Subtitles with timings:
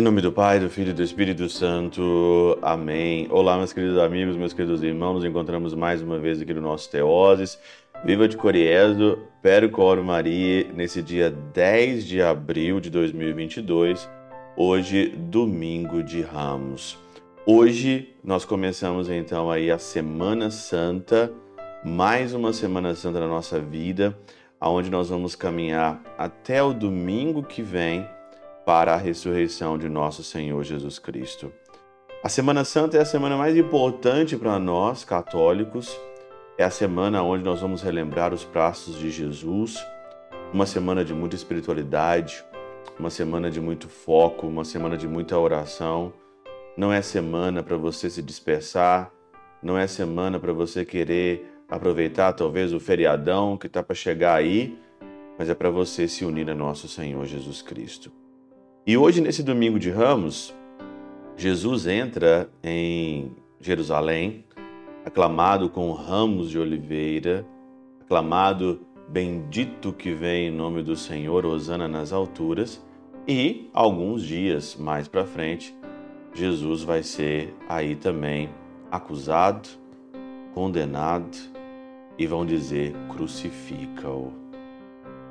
[0.00, 2.56] nome do Pai, do Filho e do Espírito Santo.
[2.62, 3.26] Amém.
[3.28, 5.14] Olá, meus queridos amigos, meus queridos irmãos.
[5.14, 7.58] Nos encontramos mais uma vez aqui no nosso Teoses.
[8.04, 14.08] Viva de Coriezo, Percoro Maria, nesse dia 10 de abril de 2022,
[14.56, 16.96] hoje, domingo de Ramos.
[17.44, 21.32] Hoje nós começamos então aí a Semana Santa,
[21.84, 24.16] mais uma Semana Santa na nossa vida,
[24.60, 28.06] aonde nós vamos caminhar até o domingo que vem
[28.66, 31.50] para a ressurreição de nosso Senhor Jesus Cristo.
[32.22, 35.98] A Semana Santa é a semana mais importante para nós, católicos.
[36.58, 39.82] É a semana onde nós vamos relembrar os braços de Jesus,
[40.52, 42.44] uma semana de muita espiritualidade,
[42.98, 46.12] uma semana de muito foco, uma semana de muita oração.
[46.76, 49.10] Não é semana para você se dispersar,
[49.62, 54.76] não é semana para você querer aproveitar talvez o feriadão que está para chegar aí,
[55.38, 58.10] mas é para você se unir a nosso Senhor Jesus Cristo.
[58.86, 60.54] E hoje, nesse domingo de Ramos,
[61.36, 64.44] Jesus entra em Jerusalém,
[65.04, 67.46] aclamado com ramos de oliveira,
[68.00, 72.84] aclamado bendito que vem em nome do Senhor, Osana nas alturas,
[73.26, 75.74] e alguns dias mais para frente,
[76.34, 78.50] Jesus vai ser aí também
[78.90, 79.68] acusado,
[80.52, 81.59] condenado
[82.20, 84.30] e vão dizer crucifica-o.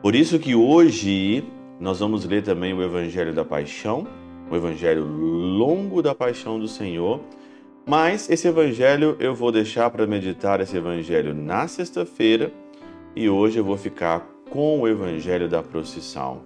[0.00, 1.44] Por isso que hoje
[1.78, 4.06] nós vamos ler também o Evangelho da Paixão,
[4.50, 7.20] o Evangelho longo da Paixão do Senhor.
[7.86, 12.50] Mas esse Evangelho eu vou deixar para meditar esse Evangelho na sexta-feira
[13.14, 16.40] e hoje eu vou ficar com o Evangelho da procissão.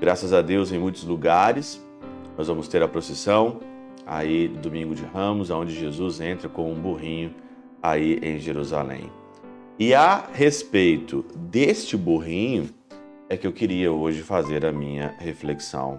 [0.00, 1.84] Graças a Deus, em muitos lugares,
[2.38, 3.60] nós vamos ter a procissão
[4.06, 7.34] aí domingo de Ramos, onde Jesus entra com um burrinho
[7.82, 9.21] aí em Jerusalém.
[9.78, 12.68] E a respeito deste burrinho,
[13.28, 15.98] é que eu queria hoje fazer a minha reflexão.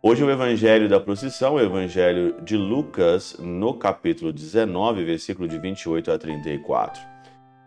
[0.00, 6.12] Hoje o evangelho da procissão, o evangelho de Lucas, no capítulo 19, versículo de 28
[6.12, 7.02] a 34.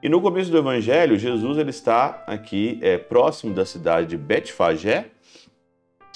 [0.02, 5.07] E no começo do evangelho, Jesus ele está aqui é, próximo da cidade de Betfagé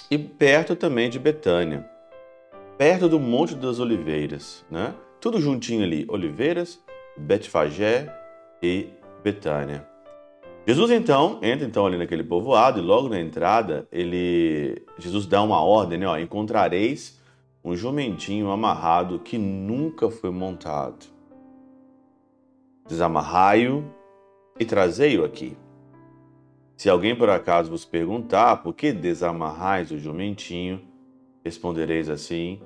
[0.10, 1.86] e perto também de Betânia,
[2.78, 4.94] perto do Monte das Oliveiras, né?
[5.20, 6.80] Tudo juntinho ali, Oliveiras,
[7.18, 8.23] Betfagé
[8.64, 8.88] e
[9.22, 9.86] Betânia.
[10.66, 15.62] Jesus então entra então ali naquele povoado e logo na entrada ele Jesus dá uma
[15.62, 17.20] ordem, né, ó, encontrareis
[17.62, 21.06] um jumentinho amarrado que nunca foi montado.
[22.88, 23.84] Desamarrai-o
[24.58, 25.58] e trazei-o aqui.
[26.78, 30.82] Se alguém por acaso vos perguntar por que desamarrais o jumentinho,
[31.44, 32.62] respondereis assim: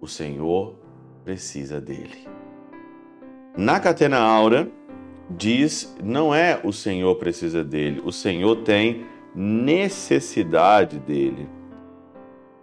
[0.00, 0.76] o Senhor
[1.24, 2.26] precisa dele.
[3.56, 4.70] Na catena aura,
[5.36, 11.48] diz não é o Senhor precisa dele, o Senhor tem necessidade dele.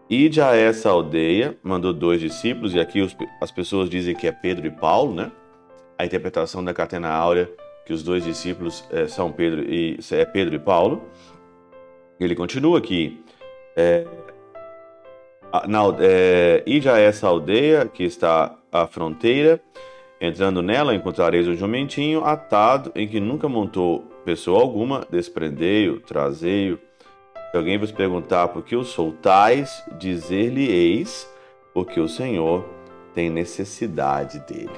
[0.09, 4.31] Ide a essa aldeia, mandou dois discípulos, e aqui os, as pessoas dizem que é
[4.31, 5.31] Pedro e Paulo, né?
[6.00, 7.47] A interpretação da catena áurea,
[7.85, 11.03] que os dois discípulos é, são Pedro e é Pedro e Paulo.
[12.19, 13.24] Ele continua aqui.
[13.75, 14.06] É,
[15.68, 19.62] na, é, ide a essa aldeia que está à fronteira,
[20.22, 26.78] Entrando nela, encontrareis um jumentinho atado em que nunca montou pessoa alguma, desprendei-o, trazei-o.
[27.52, 31.28] Se alguém vos perguntar por que o soltais, dizer-lhe-eis,
[31.74, 32.68] porque o Senhor
[33.13, 34.69] tem necessidade dele.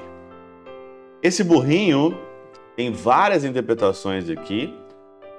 [1.23, 2.15] Esse burrinho
[2.75, 4.73] tem várias interpretações aqui.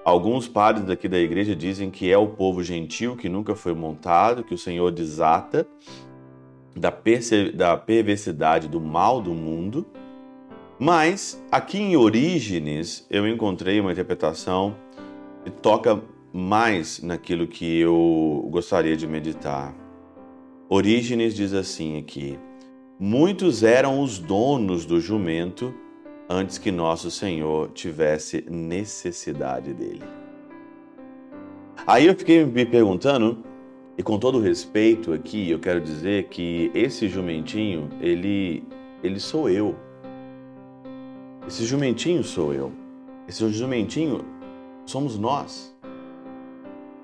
[0.04, 4.42] Alguns padres daqui da igreja dizem que é o povo gentil que nunca foi montado,
[4.42, 5.64] que o Senhor desata
[6.74, 6.92] da,
[7.54, 9.86] da perversidade do mal do mundo.
[10.78, 14.74] Mas aqui em Orígenes eu encontrei uma interpretação
[15.44, 16.02] que toca
[16.32, 19.74] mais naquilo que eu gostaria de meditar.
[20.68, 22.38] Orígenes diz assim aqui:
[22.98, 25.74] Muitos eram os donos do jumento
[26.28, 30.02] antes que nosso Senhor tivesse necessidade dele.
[31.86, 33.44] Aí eu fiquei me perguntando
[33.96, 38.64] e com todo respeito aqui, eu quero dizer que esse jumentinho, ele,
[39.02, 39.76] ele sou eu.
[41.46, 42.72] Esse jumentinho sou eu.
[43.28, 44.24] Esse jumentinho
[44.86, 45.76] somos nós.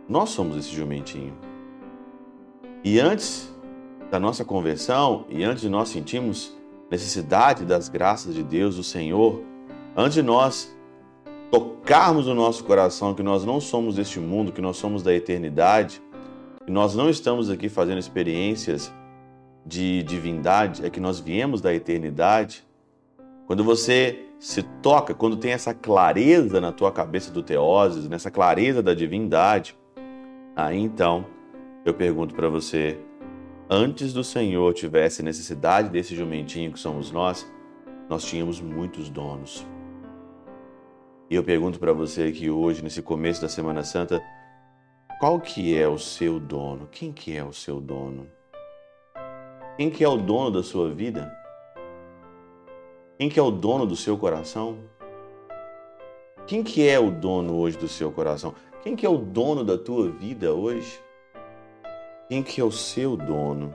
[0.09, 1.35] Nós somos esse jumentinho.
[2.83, 3.55] E antes
[4.11, 6.57] da nossa conversão e antes de nós sentirmos
[6.91, 9.43] necessidade das graças de Deus, do Senhor,
[9.95, 10.75] antes de nós
[11.51, 16.01] tocarmos o nosso coração que nós não somos deste mundo, que nós somos da eternidade,
[16.71, 18.93] nós não estamos aqui fazendo experiências
[19.65, 22.67] de divindade, é que nós viemos da eternidade.
[23.47, 28.83] Quando você se toca, quando tem essa clareza na tua cabeça do teoses, nessa clareza
[28.83, 29.77] da divindade,
[30.57, 31.27] aí então
[31.85, 32.99] eu pergunto para você,
[33.69, 37.51] antes do Senhor tivesse necessidade desse jumentinho que somos nós,
[38.09, 39.67] nós tínhamos muitos donos.
[41.31, 44.23] E eu pergunto para você aqui hoje, nesse começo da Semana Santa,
[45.19, 46.89] qual que é o seu dono?
[46.93, 48.29] Quem que é o seu dono?
[49.77, 51.37] Quem que é o dono da sua vida?
[53.19, 54.79] Quem que é o dono do seu coração?
[56.47, 58.55] Quem que é o dono hoje do seu coração?
[58.81, 61.01] Quem que é o dono da tua vida hoje?
[62.29, 63.75] Quem que é o seu dono?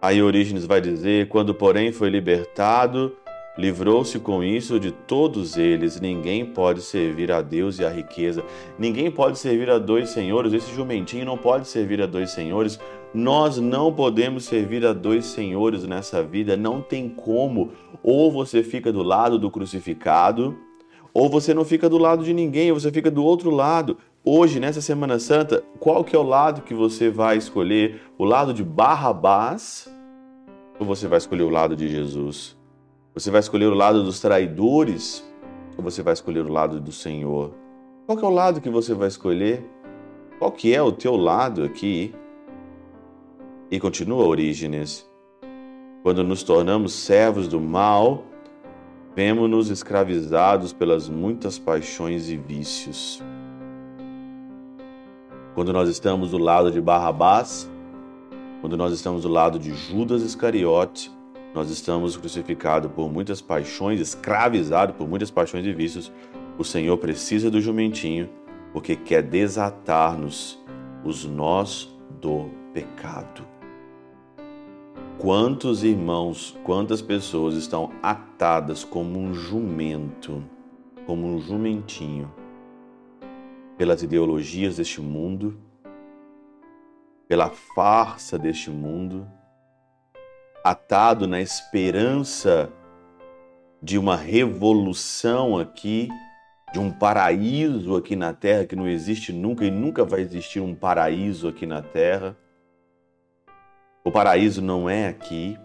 [0.00, 3.16] Aí Orígenes vai dizer: quando, porém, foi libertado,
[3.56, 6.00] livrou-se com isso de todos eles.
[6.00, 8.44] Ninguém pode servir a Deus e a riqueza.
[8.78, 10.52] Ninguém pode servir a dois senhores.
[10.52, 12.78] Esse jumentinho não pode servir a dois senhores.
[13.12, 16.56] Nós não podemos servir a dois senhores nessa vida.
[16.56, 17.70] Não tem como.
[18.02, 20.56] Ou você fica do lado do crucificado,
[21.12, 23.96] ou você não fica do lado de ninguém, você fica do outro lado.
[24.24, 28.00] Hoje, nessa Semana Santa, qual que é o lado que você vai escolher?
[28.18, 29.88] O lado de Barrabás
[30.78, 32.56] ou você vai escolher o lado de Jesus?
[33.14, 35.24] Você vai escolher o lado dos traidores
[35.76, 37.54] ou você vai escolher o lado do Senhor?
[38.06, 39.64] Qual é o lado que você vai escolher?
[40.36, 42.12] Qual que é o teu lado aqui?
[43.70, 45.08] E continua Orígenes.
[46.02, 48.24] Quando nos tornamos servos do mal,
[49.14, 53.22] vemos-nos escravizados pelas muitas paixões e vícios.
[55.54, 57.70] Quando nós estamos do lado de Barrabás,
[58.60, 61.12] quando nós estamos do lado de Judas Iscariote,
[61.54, 66.10] nós estamos crucificados por muitas paixões, escravizados por muitas paixões e vícios.
[66.58, 68.28] O Senhor precisa do jumentinho
[68.72, 70.58] porque quer desatar-nos
[71.04, 71.88] os nós
[72.20, 73.46] do pecado.
[75.16, 80.42] Quantos irmãos, quantas pessoas estão atadas como um jumento,
[81.06, 82.32] como um jumentinho,
[83.78, 85.56] pelas ideologias deste mundo,
[87.28, 89.24] pela farsa deste mundo,
[90.64, 92.72] atado na esperança
[93.82, 96.08] de uma revolução aqui,
[96.72, 100.74] de um paraíso aqui na terra que não existe nunca e nunca vai existir um
[100.74, 102.34] paraíso aqui na terra.
[104.02, 105.58] O paraíso não é aqui.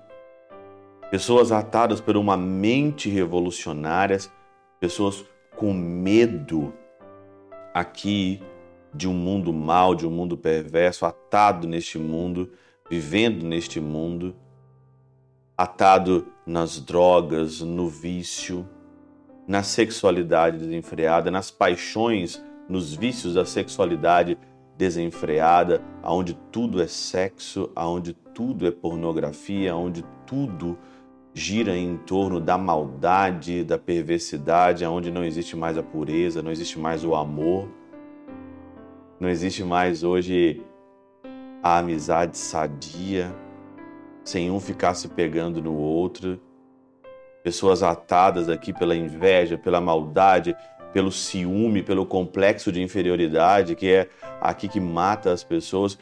[1.09, 4.17] Pessoas atadas por uma mente revolucionária,
[4.81, 5.23] pessoas
[5.55, 6.73] com medo
[7.73, 8.43] aqui
[8.93, 12.51] de um mundo mau, de um mundo perverso, atado neste mundo,
[12.89, 14.35] vivendo neste mundo,
[15.59, 18.65] atado nas drogas, no vício,
[19.45, 24.37] na sexualidade desenfreada, nas paixões, nos vícios da sexualidade
[24.77, 30.77] desenfreada, aonde tudo é sexo, aonde tudo é pornografia, aonde tudo
[31.33, 36.79] gira em torno da maldade, da perversidade, aonde não existe mais a pureza, não existe
[36.79, 37.67] mais o amor.
[39.19, 40.63] Não existe mais hoje
[41.61, 43.35] a amizade sadia,
[44.29, 46.39] sem um ficar se pegando no outro.
[47.43, 50.55] Pessoas atadas aqui pela inveja, pela maldade,
[50.93, 54.09] pelo ciúme, pelo complexo de inferioridade, que é
[54.39, 55.97] aqui que mata as pessoas.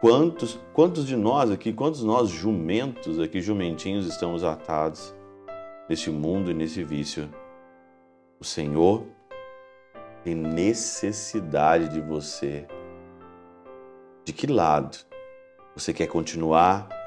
[0.00, 5.12] Quantos, quantos de nós aqui, quantos nós jumentos aqui, jumentinhos, estamos atados
[5.88, 7.28] nesse mundo e nesse vício?
[8.38, 9.04] O Senhor
[10.22, 12.64] tem necessidade de você.
[14.24, 14.98] De que lado?
[15.74, 17.01] Você quer continuar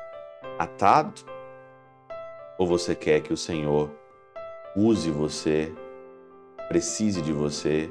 [0.58, 1.22] atado?
[2.58, 3.92] Ou você quer que o Senhor
[4.76, 5.74] use você,
[6.68, 7.90] precise de você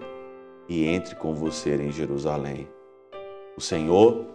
[0.68, 2.68] e entre com você em Jerusalém?
[3.56, 4.26] O Senhor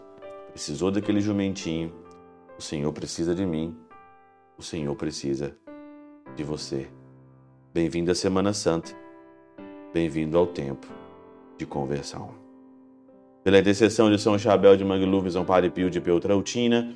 [0.51, 1.93] precisou daquele jumentinho,
[2.57, 3.75] o Senhor precisa de mim,
[4.57, 5.57] o Senhor precisa
[6.35, 6.87] de você.
[7.73, 8.91] Bem-vindo à Semana Santa.
[9.93, 10.87] Bem-vindo ao tempo
[11.57, 12.31] de conversão.
[13.43, 16.95] Pela intercessão de São Chabel de Mangluf, São Padre Pio de Peltrautina,